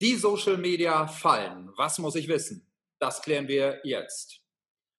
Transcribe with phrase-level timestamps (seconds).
[0.00, 1.70] Die Social Media fallen.
[1.76, 2.66] Was muss ich wissen?
[2.98, 4.40] Das klären wir jetzt.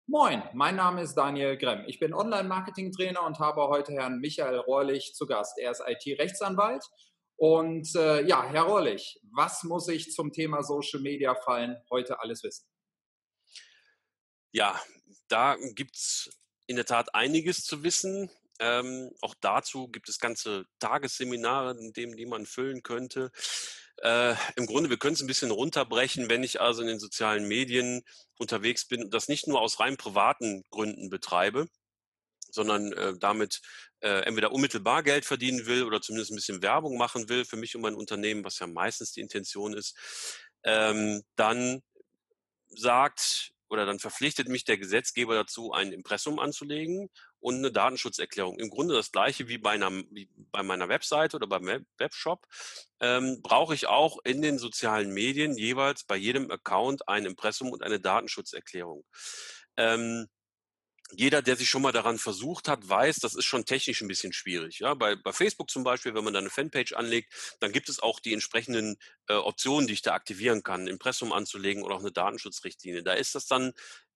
[0.06, 1.86] Moin, mein Name ist Daniel Gremm.
[1.88, 5.58] Ich bin Online-Marketing-Trainer und habe heute Herrn Michael Rohrlich zu Gast.
[5.58, 6.86] Er ist IT-Rechtsanwalt.
[7.36, 12.44] Und äh, ja, Herr Rohrlich, was muss ich zum Thema Social Media fallen heute alles
[12.44, 12.68] wissen?
[14.52, 14.80] Ja,
[15.30, 16.30] da gibt es
[16.68, 18.30] in der Tat einiges zu wissen.
[18.60, 23.32] Ähm, auch dazu gibt es ganze Tagesseminare, in denen die man füllen könnte.
[24.02, 27.48] Äh, Im Grunde, wir können es ein bisschen runterbrechen, wenn ich also in den sozialen
[27.48, 28.04] Medien
[28.40, 31.68] unterwegs bin und das nicht nur aus rein privaten Gründen betreibe,
[32.50, 33.62] sondern äh, damit
[34.00, 37.76] äh, entweder unmittelbar Geld verdienen will oder zumindest ein bisschen Werbung machen will für mich
[37.76, 39.96] und mein Unternehmen, was ja meistens die Intention ist,
[40.64, 41.84] ähm, dann
[42.70, 48.60] sagt oder dann verpflichtet mich der Gesetzgeber dazu, ein Impressum anzulegen und eine Datenschutzerklärung.
[48.60, 52.46] Im Grunde das gleiche wie bei, einer, wie bei meiner Webseite oder beim Webshop.
[53.00, 57.82] Ähm, brauche ich auch in den sozialen Medien jeweils bei jedem Account ein Impressum und
[57.82, 59.06] eine Datenschutzerklärung.
[59.78, 60.28] Ähm,
[61.16, 64.34] jeder, der sich schon mal daran versucht hat, weiß, das ist schon technisch ein bisschen
[64.34, 64.80] schwierig.
[64.80, 68.00] Ja, bei, bei Facebook zum Beispiel, wenn man da eine Fanpage anlegt, dann gibt es
[68.00, 72.12] auch die entsprechenden äh, Optionen, die ich da aktivieren kann, Impressum anzulegen oder auch eine
[72.12, 73.04] Datenschutzrichtlinie.
[73.04, 73.74] Da ist das dann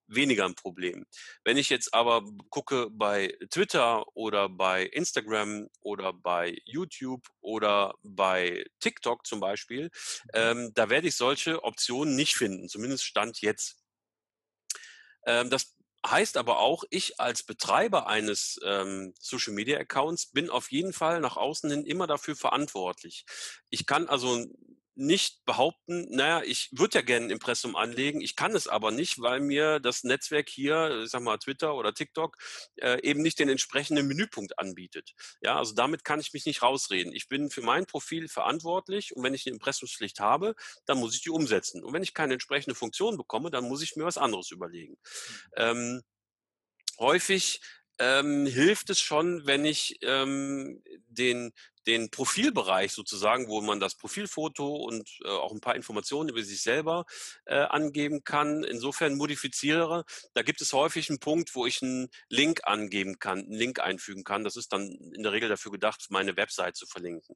[0.07, 1.05] weniger ein Problem.
[1.43, 8.65] Wenn ich jetzt aber gucke bei Twitter oder bei Instagram oder bei YouTube oder bei
[8.79, 9.89] TikTok zum Beispiel, mhm.
[10.33, 13.77] ähm, da werde ich solche Optionen nicht finden, zumindest Stand jetzt.
[15.25, 15.74] Ähm, das
[16.09, 21.19] heißt aber auch, ich als Betreiber eines ähm, Social Media Accounts bin auf jeden Fall
[21.19, 23.25] nach außen hin immer dafür verantwortlich.
[23.69, 24.45] Ich kann also
[24.95, 29.21] nicht behaupten, naja, ich würde ja gerne ein Impressum anlegen, ich kann es aber nicht,
[29.21, 32.37] weil mir das Netzwerk hier, ich sag mal Twitter oder TikTok,
[32.77, 35.13] äh, eben nicht den entsprechenden Menüpunkt anbietet.
[35.41, 37.13] Ja, also damit kann ich mich nicht rausreden.
[37.13, 41.21] Ich bin für mein Profil verantwortlich und wenn ich eine Impressumspflicht habe, dann muss ich
[41.21, 41.83] die umsetzen.
[41.83, 44.93] Und wenn ich keine entsprechende Funktion bekomme, dann muss ich mir was anderes überlegen.
[44.93, 45.51] Mhm.
[45.57, 46.03] Ähm,
[46.99, 47.61] häufig
[47.99, 51.53] ähm, hilft es schon, wenn ich ähm, den
[51.87, 56.61] den Profilbereich sozusagen, wo man das Profilfoto und äh, auch ein paar Informationen über sich
[56.61, 57.05] selber
[57.45, 60.05] äh, angeben kann, insofern modifiziere.
[60.33, 64.23] Da gibt es häufig einen Punkt, wo ich einen Link angeben kann, einen Link einfügen
[64.23, 64.43] kann.
[64.43, 67.35] Das ist dann in der Regel dafür gedacht, meine Website zu verlinken.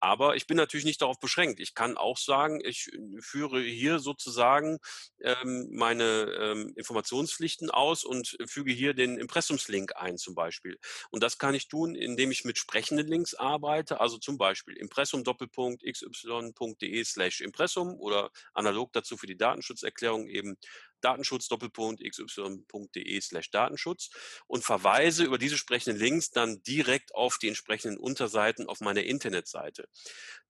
[0.00, 1.60] Aber ich bin natürlich nicht darauf beschränkt.
[1.60, 2.90] Ich kann auch sagen, ich
[3.20, 4.78] führe hier sozusagen
[5.22, 6.04] ähm, meine
[6.38, 10.78] ähm, Informationspflichten aus und füge hier den Impressumslink ein zum Beispiel.
[11.10, 14.76] Und das kann ich tun, indem ich mit sprechenden Links arbeite Seite, also zum Beispiel
[14.76, 20.56] Impressum Doppelpunkt xy.de slash Impressum oder analog dazu für die Datenschutzerklärung eben
[21.00, 24.10] Datenschutz Doppelpunkt xy.de slash Datenschutz
[24.46, 29.88] und verweise über diese sprechenden Links dann direkt auf die entsprechenden Unterseiten auf meiner Internetseite.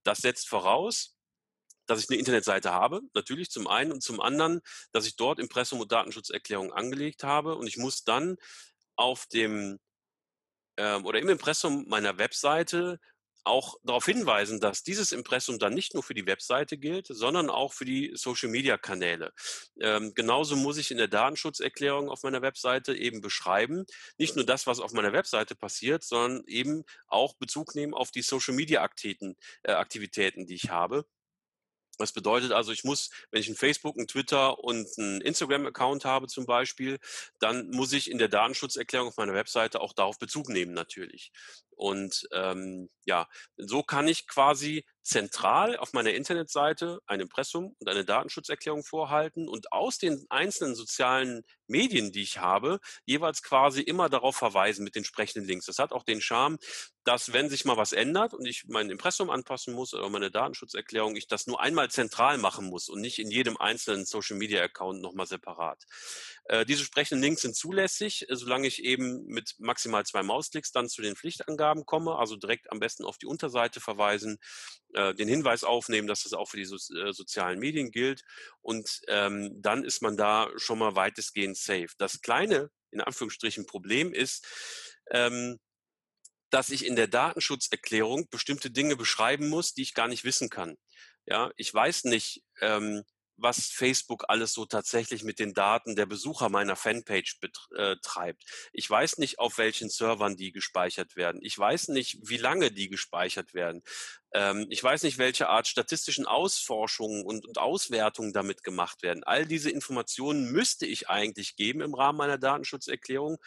[0.03, 1.17] Das setzt voraus,
[1.87, 5.81] dass ich eine Internetseite habe, natürlich zum einen und zum anderen, dass ich dort Impressum
[5.81, 8.37] und Datenschutzerklärung angelegt habe und ich muss dann
[8.95, 9.77] auf dem
[10.77, 12.99] ähm, oder im Impressum meiner Webseite
[13.45, 17.73] auch darauf hinweisen, dass dieses Impressum dann nicht nur für die Webseite gilt, sondern auch
[17.73, 19.31] für die Social-Media-Kanäle.
[19.79, 23.85] Ähm, genauso muss ich in der Datenschutzerklärung auf meiner Webseite eben beschreiben,
[24.17, 28.21] nicht nur das, was auf meiner Webseite passiert, sondern eben auch Bezug nehmen auf die
[28.21, 31.05] Social-Media-Aktivitäten, äh, Aktivitäten, die ich habe.
[31.97, 36.27] Das bedeutet also, ich muss, wenn ich ein Facebook, ein Twitter und ein Instagram-Account habe
[36.27, 36.99] zum Beispiel,
[37.39, 41.31] dann muss ich in der Datenschutzerklärung auf meiner Webseite auch darauf Bezug nehmen natürlich.
[41.75, 48.05] Und ähm, ja, so kann ich quasi zentral auf meiner Internetseite ein Impressum und eine
[48.05, 54.35] Datenschutzerklärung vorhalten und aus den einzelnen sozialen Medien, die ich habe, jeweils quasi immer darauf
[54.35, 55.65] verweisen mit den entsprechenden Links.
[55.65, 56.57] Das hat auch den Charme,
[57.05, 61.15] dass wenn sich mal was ändert und ich mein Impressum anpassen muss oder meine Datenschutzerklärung,
[61.15, 65.01] ich das nur einmal zentral machen muss und nicht in jedem einzelnen Social Media Account
[65.01, 65.83] nochmal separat.
[66.45, 71.03] Äh, diese sprechenden Links sind zulässig, solange ich eben mit maximal zwei Mausklicks dann zu
[71.03, 74.39] den Pflichtangaben komme, also direkt am besten auf die Unterseite verweisen,
[74.93, 78.23] äh, den Hinweis aufnehmen, dass das auch für die so, äh, sozialen Medien gilt
[78.61, 81.89] und ähm, dann ist man da schon mal weitestgehend safe.
[81.97, 84.45] Das kleine, in Anführungsstrichen, Problem ist,
[85.11, 85.59] ähm,
[86.49, 90.77] dass ich in der Datenschutzerklärung bestimmte Dinge beschreiben muss, die ich gar nicht wissen kann.
[91.25, 93.03] Ja, ich weiß nicht, ähm,
[93.37, 98.43] was Facebook alles so tatsächlich mit den Daten der Besucher meiner Fanpage betreibt.
[98.43, 101.41] Äh, ich weiß nicht, auf welchen Servern die gespeichert werden.
[101.43, 103.83] Ich weiß nicht, wie lange die gespeichert werden.
[104.33, 109.23] Ähm, ich weiß nicht, welche Art statistischen Ausforschungen und, Auswertungen damit gemacht werden.
[109.23, 113.37] All diese Informationen müsste ich eigentlich geben im Rahmen meiner Datenschutzerklärung,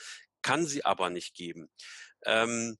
[0.42, 1.70] kann sie aber nicht geben.
[2.24, 2.78] Ähm,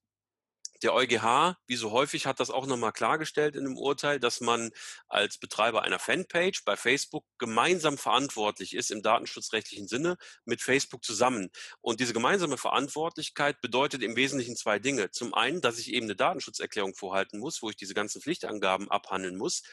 [0.81, 4.71] Der EuGH, wie so häufig, hat das auch nochmal klargestellt in dem Urteil, dass man
[5.07, 11.49] als Betreiber einer Fanpage bei Facebook gemeinsam verantwortlich ist im datenschutzrechtlichen Sinne mit Facebook zusammen.
[11.81, 15.11] Und diese gemeinsame Verantwortlichkeit bedeutet im Wesentlichen zwei Dinge.
[15.11, 19.35] Zum einen, dass ich eben eine Datenschutzerklärung vorhalten muss, wo ich diese ganzen Pflichtangaben abhandeln
[19.35, 19.63] muss,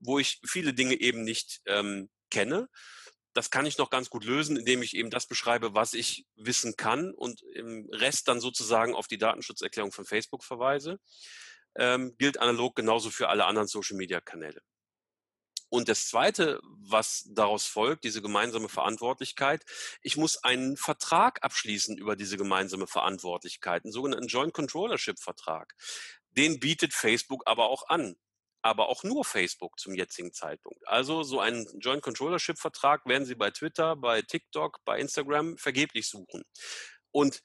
[0.00, 2.68] wo ich viele Dinge eben nicht ähm, kenne
[3.34, 6.76] das kann ich noch ganz gut lösen, indem ich eben das beschreibe, was ich wissen
[6.76, 10.98] kann und im Rest dann sozusagen auf die Datenschutzerklärung von Facebook verweise.
[11.74, 14.60] Ähm, gilt analog genauso für alle anderen Social-Media-Kanäle.
[15.70, 19.64] Und das Zweite, was daraus folgt, diese gemeinsame Verantwortlichkeit,
[20.02, 25.74] ich muss einen Vertrag abschließen über diese gemeinsame Verantwortlichkeit, einen sogenannten Joint Controllership-Vertrag.
[26.32, 28.16] Den bietet Facebook aber auch an
[28.62, 30.86] aber auch nur Facebook zum jetzigen Zeitpunkt.
[30.86, 36.08] Also so einen Joint Controllership Vertrag werden Sie bei Twitter, bei TikTok, bei Instagram vergeblich
[36.08, 36.44] suchen.
[37.10, 37.42] Und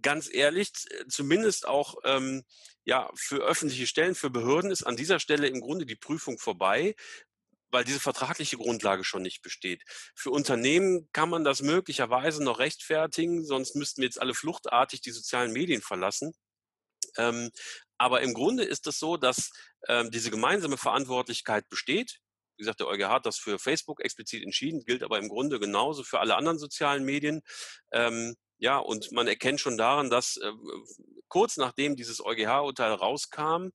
[0.00, 0.72] ganz ehrlich,
[1.08, 2.44] zumindest auch ähm,
[2.84, 6.94] ja, für öffentliche Stellen, für Behörden ist an dieser Stelle im Grunde die Prüfung vorbei,
[7.70, 9.82] weil diese vertragliche Grundlage schon nicht besteht.
[10.14, 15.10] Für Unternehmen kann man das möglicherweise noch rechtfertigen, sonst müssten wir jetzt alle fluchtartig die
[15.10, 16.34] sozialen Medien verlassen.
[17.16, 17.50] Ähm,
[18.02, 19.52] aber im Grunde ist es so, dass
[19.86, 22.18] ähm, diese gemeinsame Verantwortlichkeit besteht.
[22.56, 26.02] Wie gesagt, der EuGH hat das für Facebook explizit entschieden, gilt aber im Grunde genauso
[26.02, 27.42] für alle anderen sozialen Medien.
[27.92, 30.50] Ähm, ja, und man erkennt schon daran, dass äh,
[31.28, 33.68] kurz nachdem dieses EuGH-Urteil rauskam,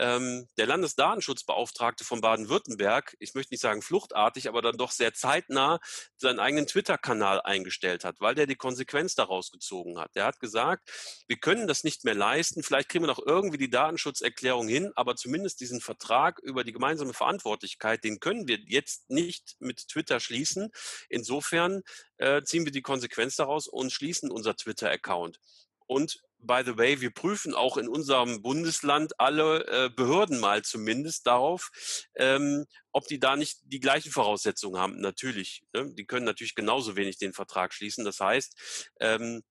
[0.00, 5.78] ähm, der Landesdatenschutzbeauftragte von Baden-Württemberg, ich möchte nicht sagen fluchtartig, aber dann doch sehr zeitnah
[6.16, 10.16] seinen eigenen Twitter-Kanal eingestellt hat, weil der die Konsequenz daraus gezogen hat.
[10.16, 10.90] Der hat gesagt,
[11.28, 15.16] wir können das nicht mehr leisten, vielleicht kriegen wir noch irgendwie die Datenschutzerklärung hin, aber
[15.16, 20.70] zumindest diesen Vertrag über die gemeinsame Verantwortlichkeit, den können wir jetzt nicht mit Twitter schließen.
[21.10, 21.82] Insofern
[22.16, 25.40] äh, ziehen wir die Konsequenz daraus und schließen unser Twitter-Account.
[25.86, 31.26] Und by the way, wir prüfen auch in unserem Bundesland alle äh, Behörden mal zumindest
[31.26, 31.70] darauf,
[32.16, 35.00] ähm, ob die da nicht die gleichen Voraussetzungen haben.
[35.00, 35.92] Natürlich, ne?
[35.94, 38.04] die können natürlich genauso wenig den Vertrag schließen.
[38.04, 39.42] Das heißt, ähm,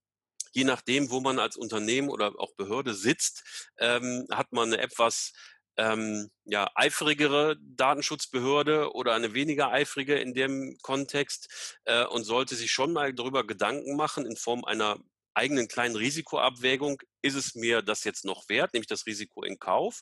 [0.51, 5.33] je nachdem, wo man als Unternehmen oder auch Behörde sitzt, ähm, hat man eine etwas
[5.77, 12.71] ähm, ja, eifrigere Datenschutzbehörde oder eine weniger eifrige in dem Kontext äh, und sollte sich
[12.71, 14.99] schon mal darüber Gedanken machen in Form einer
[15.33, 20.01] eigenen kleinen Risikoabwägung, ist es mir das jetzt noch wert, nämlich das Risiko in Kauf?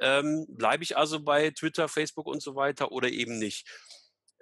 [0.00, 3.68] Ähm, Bleibe ich also bei Twitter, Facebook und so weiter oder eben nicht?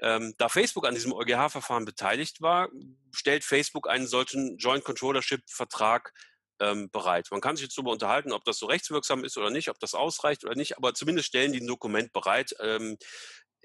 [0.01, 2.71] Ähm, da Facebook an diesem EuGH-Verfahren beteiligt war,
[3.13, 6.13] stellt Facebook einen solchen Joint Controllership-Vertrag
[6.61, 7.29] ähm, bereit.
[7.31, 9.95] Man kann sich jetzt darüber unterhalten, ob das so rechtswirksam ist oder nicht, ob das
[9.95, 12.99] ausreicht oder nicht, aber zumindest stellen die ein Dokument bereit, ähm,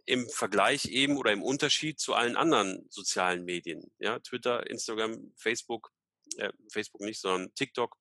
[0.06, 3.92] im Vergleich eben oder im Unterschied zu allen anderen sozialen Medien.
[4.00, 5.92] Ja, Twitter, Instagram, Facebook,
[6.38, 7.98] äh, Facebook nicht, sondern TikTok,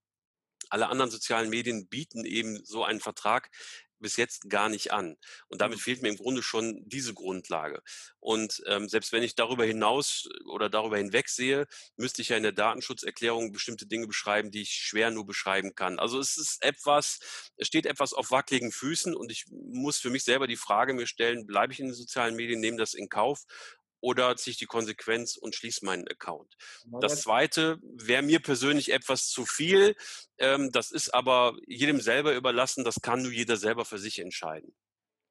[0.71, 3.50] alle anderen sozialen Medien bieten eben so einen Vertrag
[3.99, 5.17] bis jetzt gar nicht an.
[5.49, 5.83] Und damit mhm.
[5.83, 7.83] fehlt mir im Grunde schon diese Grundlage.
[8.21, 11.67] Und ähm, selbst wenn ich darüber hinaus oder darüber hinweg sehe,
[11.97, 15.99] müsste ich ja in der Datenschutzerklärung bestimmte Dinge beschreiben, die ich schwer nur beschreiben kann.
[15.99, 17.21] Also es ist etwas,
[17.56, 21.06] es steht etwas auf wackeligen Füßen und ich muss für mich selber die Frage mir
[21.06, 23.44] stellen, bleibe ich in den sozialen Medien, nehme das in Kauf
[24.01, 26.55] oder ziehe ich die Konsequenz und schließe meinen Account.
[27.01, 29.97] Das zweite wäre mir persönlich etwas zu viel.
[30.39, 32.85] Ähm, das ist aber jedem selber überlassen.
[32.85, 34.75] Das kann nur jeder selber für sich entscheiden.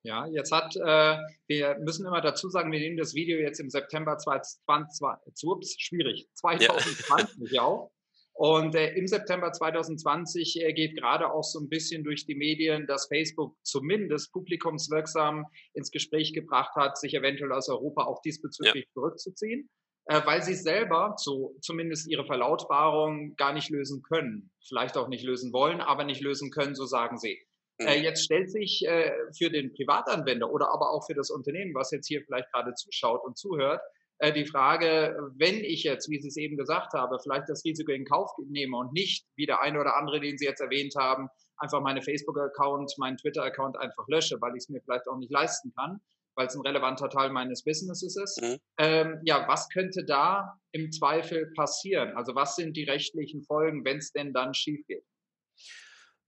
[0.04, 1.18] Ja, jetzt hat, äh,
[1.48, 6.30] wir müssen immer dazu sagen, wir nehmen das Video jetzt im September 2020, ups, schwierig,
[6.36, 7.62] 2020 ja.
[7.64, 7.92] auf.
[8.38, 12.86] Und äh, im September 2020 äh, geht gerade auch so ein bisschen durch die Medien,
[12.86, 18.94] dass Facebook zumindest publikumswirksam ins Gespräch gebracht hat, sich eventuell aus Europa auch diesbezüglich ja.
[18.94, 19.70] zurückzuziehen,
[20.08, 24.52] äh, weil sie selber so zumindest ihre Verlautbarung gar nicht lösen können.
[24.68, 27.40] Vielleicht auch nicht lösen wollen, aber nicht lösen können, so sagen sie.
[27.80, 27.88] Mhm.
[27.88, 32.08] Jetzt stellt sich äh, für den Privatanwender oder aber auch für das Unternehmen, was jetzt
[32.08, 33.80] hier vielleicht gerade zuschaut und zuhört,
[34.24, 38.06] die Frage, wenn ich jetzt, wie Sie es eben gesagt habe, vielleicht das Risiko in
[38.06, 41.82] Kauf nehme und nicht, wie der eine oder andere, den Sie jetzt erwähnt haben, einfach
[41.82, 46.00] meine Facebook-Account, meinen Twitter-Account einfach lösche, weil ich es mir vielleicht auch nicht leisten kann,
[46.36, 48.42] weil es ein relevanter Teil meines Businesses ist.
[48.42, 48.58] Mhm.
[48.78, 52.16] Ähm, ja, was könnte da im Zweifel passieren?
[52.16, 55.04] Also was sind die rechtlichen Folgen, wenn es denn dann schief geht?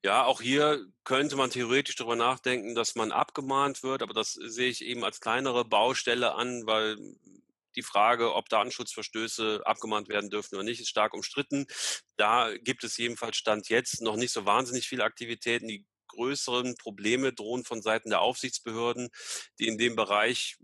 [0.06, 4.70] Ja, auch hier könnte man theoretisch darüber nachdenken, dass man abgemahnt wird, aber das sehe
[4.70, 6.98] ich eben als kleinere Baustelle an, weil
[7.77, 11.67] die Frage, ob Datenschutzverstöße abgemahnt werden dürfen oder nicht, ist stark umstritten.
[12.17, 15.67] Da gibt es jedenfalls Stand jetzt noch nicht so wahnsinnig viele Aktivitäten.
[15.67, 19.10] Die größeren Probleme drohen von Seiten der Aufsichtsbehörden,
[19.60, 20.57] die in dem Bereich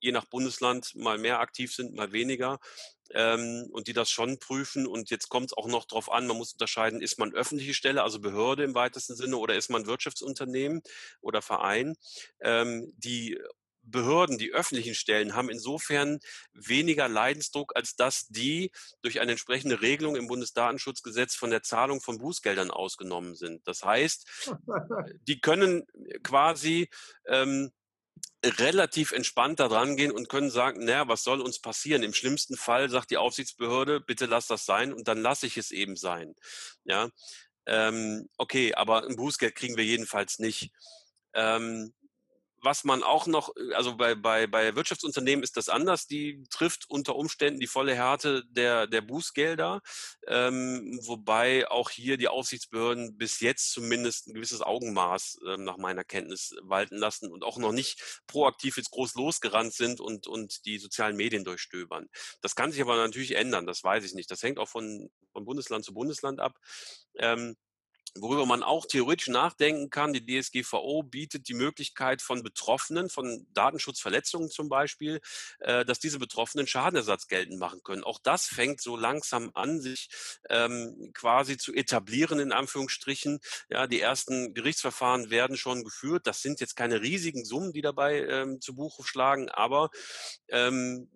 [0.00, 2.58] je nach Bundesland mal mehr aktiv sind, mal weniger
[3.10, 4.86] ähm, und die das schon prüfen.
[4.86, 8.02] Und jetzt kommt es auch noch darauf an, man muss unterscheiden, ist man öffentliche Stelle,
[8.02, 10.82] also Behörde im weitesten Sinne, oder ist man Wirtschaftsunternehmen
[11.20, 11.96] oder Verein.
[12.40, 13.38] Ähm, die
[13.86, 16.18] Behörden, die öffentlichen Stellen, haben insofern
[16.52, 18.70] weniger Leidensdruck, als dass die
[19.02, 23.66] durch eine entsprechende Regelung im Bundesdatenschutzgesetz von der Zahlung von Bußgeldern ausgenommen sind.
[23.66, 24.50] Das heißt,
[25.22, 25.86] die können
[26.22, 26.88] quasi
[27.26, 27.70] ähm,
[28.44, 32.02] relativ entspannt da dran gehen und können sagen, naja, was soll uns passieren?
[32.02, 35.70] Im schlimmsten Fall sagt die Aufsichtsbehörde, bitte lass das sein und dann lasse ich es
[35.70, 36.34] eben sein.
[36.84, 37.10] Ja,
[37.66, 40.70] ähm, okay, aber ein Bußgeld kriegen wir jedenfalls nicht.
[41.34, 41.92] Ähm,
[42.66, 46.90] was man auch noch, äh, also bei, bei, bei Wirtschaftsunternehmen ist das anders, die trifft
[46.90, 49.80] unter Umständen die volle Härte der, der Bußgelder,
[50.26, 56.02] ähm, wobei auch hier die Aufsichtsbehörden bis jetzt zumindest ein gewisses Augenmaß äh, nach meiner
[56.02, 60.78] Kenntnis walten lassen und auch noch nicht proaktiv jetzt groß losgerannt sind und, und die
[60.78, 62.08] sozialen Medien durchstöbern.
[62.42, 64.30] Das kann sich aber natürlich ändern, das weiß ich nicht.
[64.30, 66.58] Das hängt auch von, von Bundesland zu Bundesland ab.
[67.14, 67.56] Ähm,
[68.20, 74.50] Worüber man auch theoretisch nachdenken kann, die DSGVO bietet die Möglichkeit von Betroffenen, von Datenschutzverletzungen
[74.50, 75.20] zum Beispiel,
[75.60, 78.04] äh, dass diese Betroffenen Schadenersatz geltend machen können.
[78.04, 80.08] Auch das fängt so langsam an, sich
[80.48, 83.40] ähm, quasi zu etablieren, in Anführungsstrichen.
[83.68, 86.26] Ja, die ersten Gerichtsverfahren werden schon geführt.
[86.26, 89.90] Das sind jetzt keine riesigen Summen, die dabei ähm, zu Buche schlagen, aber
[90.48, 91.08] ähm,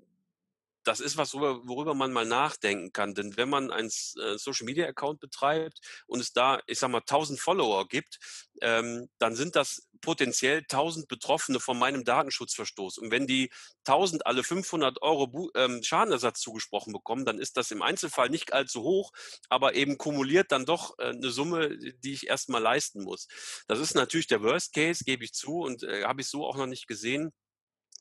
[0.84, 3.14] das ist was, worüber man mal nachdenken kann.
[3.14, 6.98] Denn wenn man einen äh, Social Media Account betreibt und es da, ich sag mal,
[6.98, 8.18] 1000 Follower gibt,
[8.62, 12.98] ähm, dann sind das potenziell 1000 Betroffene von meinem Datenschutzverstoß.
[12.98, 13.50] Und wenn die
[13.86, 18.52] 1000 alle 500 Euro Bu ähm, Schadenersatz zugesprochen bekommen, dann ist das im Einzelfall nicht
[18.52, 19.12] allzu hoch,
[19.48, 23.28] aber eben kumuliert dann doch äh, eine Summe, die ich erstmal leisten muss.
[23.68, 26.56] Das ist natürlich der Worst Case, gebe ich zu und äh, habe ich so auch
[26.56, 27.32] noch nicht gesehen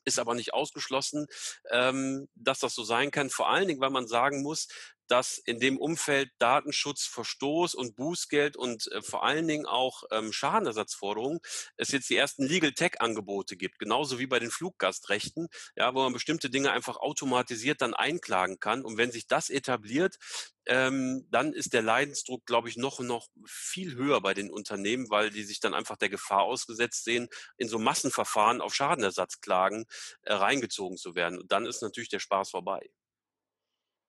[0.04, 1.26] ist aber nicht ausgeschlossen,
[1.70, 3.30] ähm, dass das so sein kann.
[3.30, 4.68] Vor allen Dingen, weil man sagen muss,
[5.10, 11.40] dass in dem Umfeld Datenschutzverstoß und Bußgeld und äh, vor allen Dingen auch ähm, Schadenersatzforderungen
[11.76, 16.02] es jetzt die ersten Legal Tech Angebote gibt, genauso wie bei den Fluggastrechten, ja, wo
[16.02, 18.84] man bestimmte Dinge einfach automatisiert dann einklagen kann.
[18.84, 20.16] Und wenn sich das etabliert,
[20.66, 25.30] ähm, dann ist der Leidensdruck, glaube ich, noch noch viel höher bei den Unternehmen, weil
[25.30, 29.86] die sich dann einfach der Gefahr ausgesetzt sehen, in so Massenverfahren auf Schadenersatzklagen
[30.22, 31.38] äh, reingezogen zu werden.
[31.40, 32.90] Und dann ist natürlich der Spaß vorbei.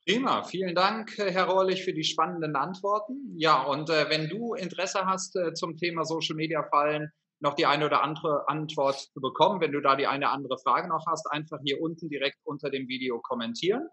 [0.05, 3.35] Prima, vielen Dank, Herr Rohrlich, für die spannenden Antworten.
[3.37, 7.65] Ja, und äh, wenn du Interesse hast äh, zum Thema Social Media Fallen, noch die
[7.65, 11.05] eine oder andere Antwort zu bekommen, wenn du da die eine oder andere Frage noch
[11.07, 13.87] hast, einfach hier unten direkt unter dem Video kommentieren.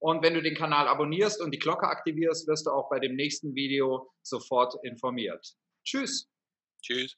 [0.00, 3.14] Und wenn du den Kanal abonnierst und die Glocke aktivierst, wirst du auch bei dem
[3.14, 5.54] nächsten Video sofort informiert.
[5.84, 6.28] Tschüss.
[6.82, 7.16] Tschüss.